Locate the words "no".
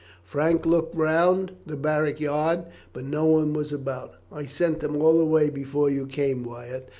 3.05-3.25